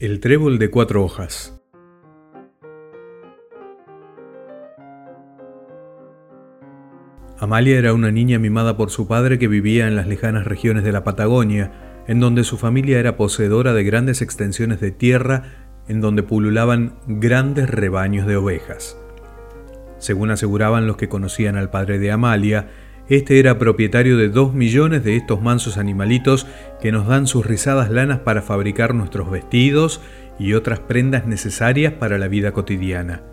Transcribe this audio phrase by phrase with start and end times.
[0.00, 1.60] El trébol de cuatro hojas.
[7.38, 10.92] Amalia era una niña mimada por su padre que vivía en las lejanas regiones de
[10.92, 16.22] la Patagonia, en donde su familia era poseedora de grandes extensiones de tierra en donde
[16.22, 18.96] pululaban grandes rebaños de ovejas.
[19.98, 22.70] Según aseguraban los que conocían al padre de Amalia,
[23.10, 26.46] este era propietario de dos millones de estos mansos animalitos
[26.80, 30.00] que nos dan sus rizadas lanas para fabricar nuestros vestidos
[30.38, 33.24] y otras prendas necesarias para la vida cotidiana.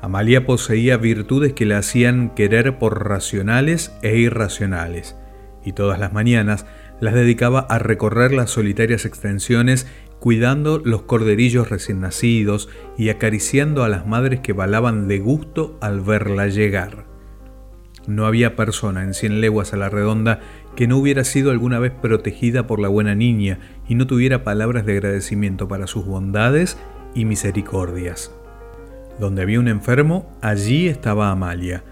[0.00, 5.14] Amalia poseía virtudes que la hacían querer por racionales e irracionales,
[5.62, 6.64] y todas las mañanas
[6.98, 9.86] las dedicaba a recorrer las solitarias extensiones
[10.20, 16.00] cuidando los corderillos recién nacidos y acariciando a las madres que balaban de gusto al
[16.00, 17.11] verla llegar.
[18.06, 20.40] No había persona en cien leguas a la redonda
[20.76, 24.86] que no hubiera sido alguna vez protegida por la buena niña y no tuviera palabras
[24.86, 26.78] de agradecimiento para sus bondades
[27.14, 28.32] y misericordias.
[29.20, 31.84] Donde había un enfermo, allí estaba Amalia.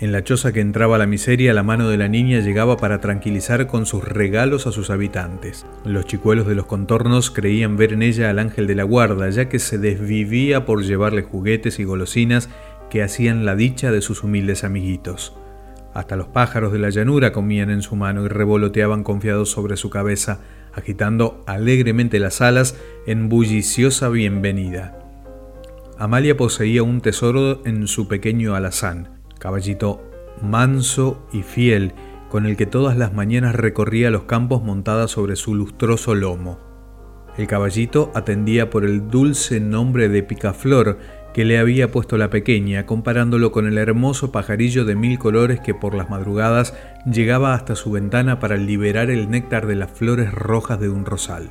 [0.00, 3.68] En la choza que entraba la miseria, la mano de la niña llegaba para tranquilizar
[3.68, 5.66] con sus regalos a sus habitantes.
[5.84, 9.48] Los chicuelos de los contornos creían ver en ella al ángel de la guarda, ya
[9.48, 12.50] que se desvivía por llevarle juguetes y golosinas
[12.94, 15.34] que hacían la dicha de sus humildes amiguitos.
[15.94, 19.90] Hasta los pájaros de la llanura comían en su mano y revoloteaban confiados sobre su
[19.90, 20.42] cabeza,
[20.72, 22.76] agitando alegremente las alas
[23.08, 24.96] en bulliciosa bienvenida.
[25.98, 29.08] Amalia poseía un tesoro en su pequeño alazán,
[29.40, 30.00] caballito
[30.40, 31.94] manso y fiel,
[32.28, 36.60] con el que todas las mañanas recorría los campos montada sobre su lustroso lomo.
[37.36, 40.98] El caballito atendía por el dulce nombre de Picaflor
[41.34, 45.74] que le había puesto la pequeña, comparándolo con el hermoso pajarillo de mil colores que
[45.74, 50.78] por las madrugadas llegaba hasta su ventana para liberar el néctar de las flores rojas
[50.78, 51.50] de un rosal.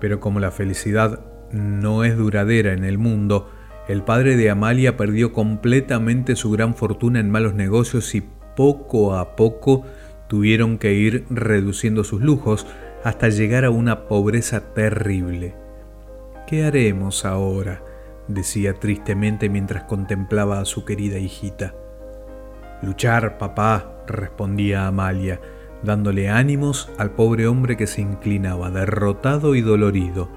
[0.00, 3.50] Pero como la felicidad no es duradera en el mundo,
[3.88, 8.22] el padre de Amalia perdió completamente su gran fortuna en malos negocios y
[8.54, 9.86] poco a poco
[10.28, 12.66] tuvieron que ir reduciendo sus lujos
[13.02, 15.54] hasta llegar a una pobreza terrible.
[16.46, 17.82] ¿Qué haremos ahora?
[18.34, 21.74] Decía tristemente mientras contemplaba a su querida hijita.
[22.82, 25.40] Luchar, papá, respondía Amalia,
[25.82, 30.28] dándole ánimos al pobre hombre que se inclinaba, derrotado y dolorido.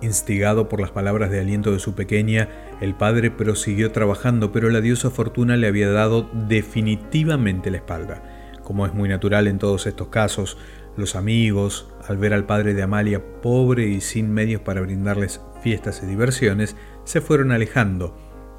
[0.00, 2.48] Instigado por las palabras de aliento de su pequeña,
[2.80, 8.22] el padre prosiguió trabajando, pero la diosa fortuna le había dado definitivamente la espalda.
[8.62, 10.56] Como es muy natural en todos estos casos,
[10.96, 16.02] los amigos, al ver al padre de Amalia pobre y sin medios para brindarles fiestas
[16.02, 16.76] y diversiones,
[17.08, 18.14] se fueron alejando,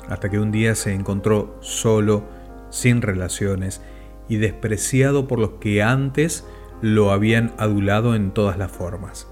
[0.08, 2.24] hasta que un día se encontró solo,
[2.72, 3.80] sin relaciones
[4.28, 6.48] y despreciado por los que antes
[6.82, 9.28] lo habían adulado en todas las formas.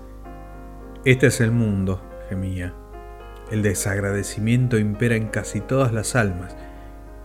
[1.03, 2.75] Este es el mundo, gemía.
[3.49, 6.55] El desagradecimiento impera en casi todas las almas,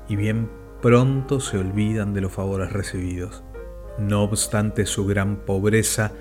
[0.09, 0.49] y bien
[0.81, 3.45] pronto se olvidan de los favores recibidos.
[3.99, 6.13] No obstante su gran pobreza,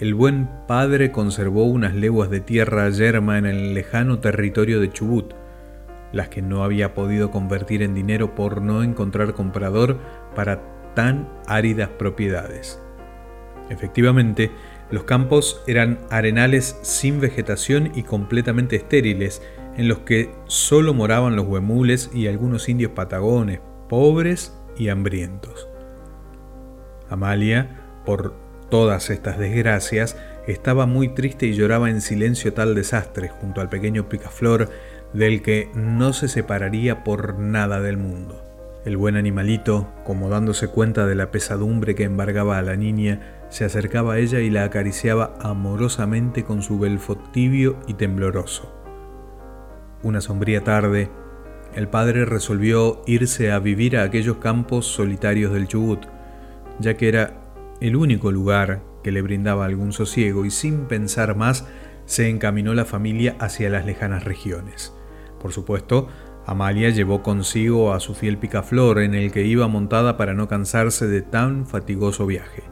[0.00, 5.34] el buen padre conservó unas leguas de tierra yerma en el lejano territorio de Chubut,
[6.10, 9.98] las que no había podido convertir en dinero por no encontrar comprador
[10.34, 10.62] para
[10.94, 12.80] tan áridas propiedades.
[13.68, 14.50] Efectivamente,
[14.90, 19.42] los campos eran arenales sin vegetación y completamente estériles,
[19.76, 25.68] en los que solo moraban los huemules y algunos indios patagones, pobres y hambrientos.
[27.10, 30.16] Amalia, por todas estas desgracias,
[30.46, 34.70] estaba muy triste y lloraba en silencio tal desastre junto al pequeño picaflor
[35.12, 38.46] del que no se separaría por nada del mundo.
[38.84, 43.64] El buen animalito, como dándose cuenta de la pesadumbre que embargaba a la niña, se
[43.64, 48.72] acercaba a ella y la acariciaba amorosamente con su belfo tibio y tembloroso.
[50.02, 51.10] Una sombría tarde,
[51.74, 56.06] el padre resolvió irse a vivir a aquellos campos solitarios del Chubut,
[56.78, 57.39] ya que era
[57.80, 61.66] el único lugar que le brindaba algún sosiego y sin pensar más
[62.04, 64.94] se encaminó la familia hacia las lejanas regiones.
[65.40, 66.08] Por supuesto,
[66.46, 71.06] Amalia llevó consigo a su fiel picaflor en el que iba montada para no cansarse
[71.06, 72.64] de tan fatigoso viaje.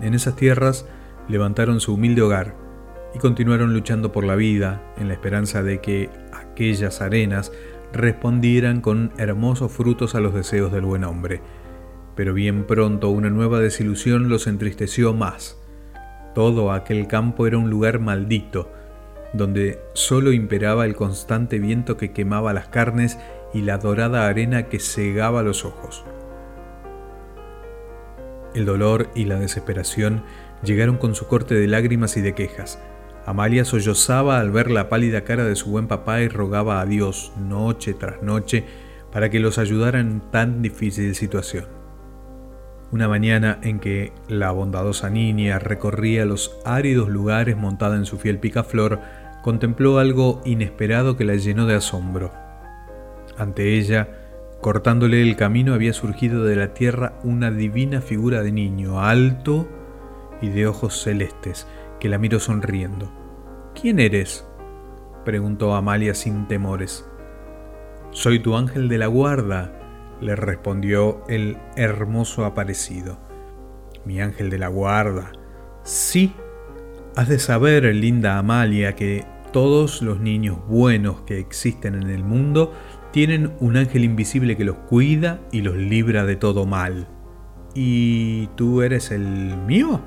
[0.00, 0.86] En esas tierras
[1.28, 2.54] levantaron su humilde hogar
[3.14, 7.52] y continuaron luchando por la vida en la esperanza de que aquellas arenas
[7.92, 11.40] respondieran con hermosos frutos a los deseos del buen hombre,
[12.16, 15.60] pero bien pronto una nueva desilusión los entristeció más.
[16.34, 18.72] Todo aquel campo era un lugar maldito,
[19.32, 23.18] donde solo imperaba el constante viento que quemaba las carnes
[23.52, 26.04] y la dorada arena que cegaba los ojos.
[28.54, 30.22] El dolor y la desesperación
[30.62, 32.78] llegaron con su corte de lágrimas y de quejas.
[33.26, 37.32] Amalia sollozaba al ver la pálida cara de su buen papá y rogaba a Dios
[37.38, 38.64] noche tras noche
[39.12, 41.75] para que los ayudara en tan difícil situación.
[42.92, 48.38] Una mañana en que la bondadosa niña recorría los áridos lugares montada en su fiel
[48.38, 49.00] picaflor,
[49.42, 52.32] contempló algo inesperado que la llenó de asombro.
[53.36, 54.08] Ante ella,
[54.60, 59.68] cortándole el camino, había surgido de la tierra una divina figura de niño, alto
[60.40, 61.66] y de ojos celestes,
[61.98, 63.10] que la miró sonriendo.
[63.80, 64.46] ¿Quién eres?
[65.24, 67.04] preguntó Amalia sin temores.
[68.12, 69.75] Soy tu ángel de la guarda,
[70.20, 73.18] le respondió el hermoso aparecido.
[74.04, 75.32] Mi ángel de la guarda.
[75.82, 76.32] Sí,
[77.16, 82.72] has de saber, linda Amalia, que todos los niños buenos que existen en el mundo
[83.12, 87.08] tienen un ángel invisible que los cuida y los libra de todo mal.
[87.74, 90.00] ¿Y tú eres el mío?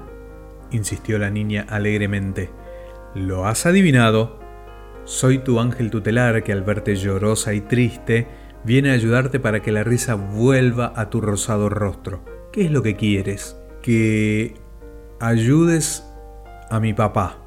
[0.71, 2.51] insistió la niña alegremente.
[3.15, 4.39] Lo has adivinado.
[5.05, 8.27] Soy tu ángel tutelar que al verte llorosa y triste,
[8.63, 12.23] viene a ayudarte para que la risa vuelva a tu rosado rostro.
[12.51, 13.57] ¿Qué es lo que quieres?
[13.81, 14.55] Que
[15.19, 16.05] ayudes
[16.69, 17.37] a mi papá,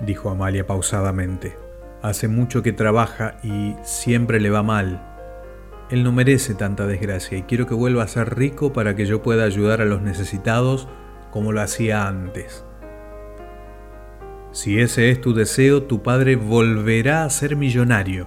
[0.00, 1.56] dijo Amalia pausadamente.
[2.02, 5.02] Hace mucho que trabaja y siempre le va mal.
[5.90, 9.22] Él no merece tanta desgracia y quiero que vuelva a ser rico para que yo
[9.22, 10.88] pueda ayudar a los necesitados
[11.30, 12.64] como lo hacía antes.
[14.52, 18.26] Si ese es tu deseo, tu padre volverá a ser millonario,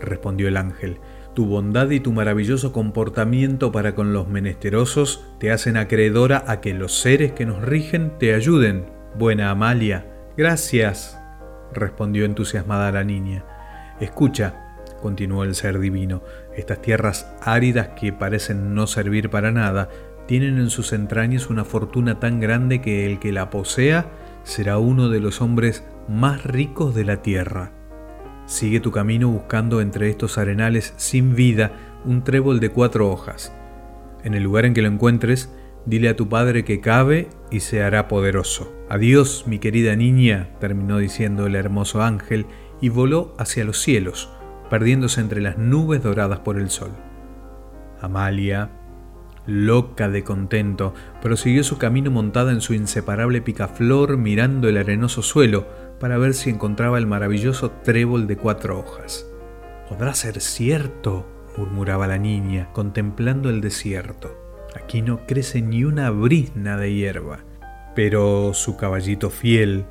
[0.00, 0.98] respondió el ángel.
[1.34, 6.74] Tu bondad y tu maravilloso comportamiento para con los menesterosos te hacen acreedora a que
[6.74, 8.86] los seres que nos rigen te ayuden.
[9.16, 10.06] Buena Amalia.
[10.36, 11.20] Gracias,
[11.72, 13.44] respondió entusiasmada la niña.
[14.00, 16.22] Escucha, continuó el ser divino,
[16.56, 19.88] estas tierras áridas que parecen no servir para nada,
[20.26, 24.06] tienen en sus entrañas una fortuna tan grande que el que la posea
[24.42, 27.72] será uno de los hombres más ricos de la tierra.
[28.48, 31.72] Sigue tu camino buscando entre estos arenales sin vida
[32.06, 33.52] un trébol de cuatro hojas.
[34.24, 35.54] En el lugar en que lo encuentres,
[35.84, 38.72] dile a tu padre que cabe y se hará poderoso.
[38.88, 42.46] Adiós, mi querida niña, terminó diciendo el hermoso ángel,
[42.80, 44.30] y voló hacia los cielos,
[44.70, 46.92] perdiéndose entre las nubes doradas por el sol.
[48.00, 48.70] Amalia,
[49.46, 55.66] loca de contento, prosiguió su camino montada en su inseparable picaflor mirando el arenoso suelo
[55.98, 59.26] para ver si encontraba el maravilloso trébol de cuatro hojas.
[59.88, 61.26] ¿Podrá ser cierto?
[61.56, 64.36] murmuraba la niña, contemplando el desierto.
[64.76, 67.40] Aquí no crece ni una brizna de hierba.
[67.94, 69.86] Pero su caballito fiel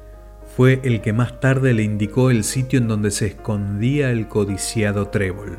[0.55, 5.09] fue el que más tarde le indicó el sitio en donde se escondía el codiciado
[5.09, 5.57] trébol.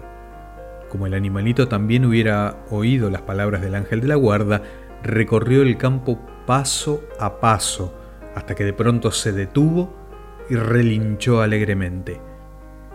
[0.88, 4.62] Como el animalito también hubiera oído las palabras del ángel de la guarda,
[5.02, 7.94] recorrió el campo paso a paso,
[8.34, 10.07] hasta que de pronto se detuvo
[10.48, 12.20] y relinchó alegremente.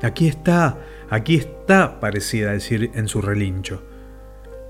[0.02, 0.78] Aquí está,
[1.10, 3.84] aquí está, parecía decir en su relincho.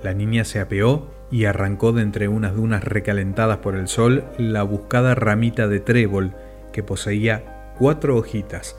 [0.03, 4.63] La niña se apeó y arrancó de entre unas dunas recalentadas por el sol la
[4.63, 6.35] buscada ramita de trébol
[6.71, 8.75] que poseía cuatro hojitas,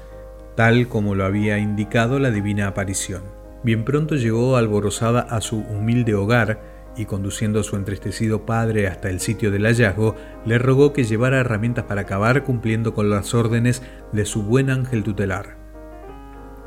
[0.54, 3.22] tal como lo había indicado la divina aparición.
[3.64, 9.10] Bien pronto llegó alborozada a su humilde hogar y conduciendo a su entristecido padre hasta
[9.10, 13.82] el sitio del hallazgo, le rogó que llevara herramientas para acabar cumpliendo con las órdenes
[14.12, 15.56] de su buen ángel tutelar.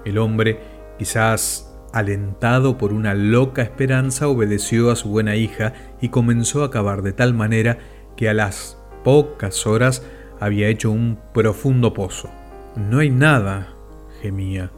[0.05, 0.59] El hombre,
[0.97, 7.01] quizás alentado por una loca esperanza, obedeció a su buena hija y comenzó a cavar
[7.01, 7.79] de tal manera
[8.15, 10.03] que a las pocas horas
[10.39, 12.29] había hecho un profundo pozo.
[12.75, 13.73] No hay nada,
[14.21, 14.71] gemía.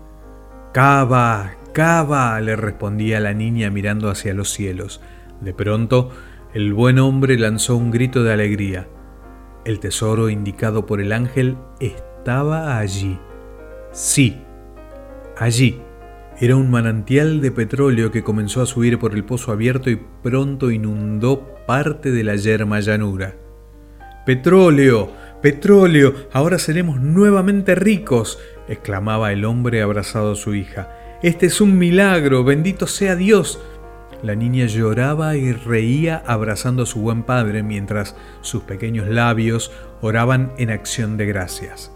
[0.74, 5.02] Cava, Cava, le respondía la niña mirando hacia los cielos.
[5.42, 6.10] De pronto,
[6.54, 8.88] el buen hombre lanzó un grito de alegría.
[9.66, 13.20] El tesoro indicado por el ángel estaba allí.
[13.92, 14.42] Sí,
[15.38, 15.82] allí.
[16.42, 20.72] Era un manantial de petróleo que comenzó a subir por el pozo abierto y pronto
[20.72, 23.36] inundó parte de la yerma llanura.
[24.26, 25.12] ¡Petróleo!
[25.42, 26.14] ¡Petróleo!
[26.32, 31.18] Ahora seremos nuevamente ricos, exclamaba el hombre abrazado a su hija.
[31.22, 33.60] Este es un milagro, bendito sea Dios.
[34.22, 39.72] La niña lloraba y reía abrazando a su buen padre mientras sus pequeños labios
[40.02, 41.94] oraban en acción de gracias.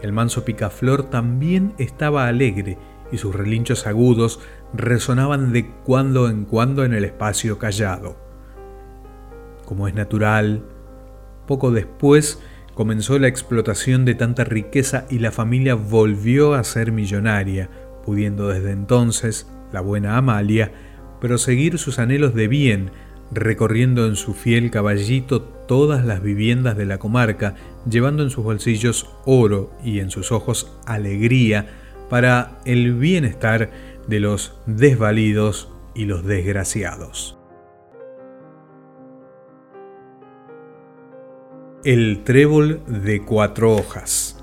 [0.00, 2.78] El manso picaflor también estaba alegre
[3.10, 4.40] y sus relinchos agudos
[4.74, 8.16] resonaban de cuando en cuando en el espacio callado.
[9.64, 10.62] Como es natural,
[11.48, 12.40] poco después
[12.74, 17.70] comenzó la explotación de tanta riqueza y la familia volvió a ser millonaria,
[18.04, 20.70] pudiendo desde entonces la buena Amalia
[21.26, 22.92] proseguir sus anhelos de bien,
[23.32, 27.56] recorriendo en su fiel caballito todas las viviendas de la comarca,
[27.90, 31.66] llevando en sus bolsillos oro y en sus ojos alegría
[32.08, 33.72] para el bienestar
[34.06, 37.36] de los desvalidos y los desgraciados.
[41.82, 44.35] El trébol de cuatro hojas.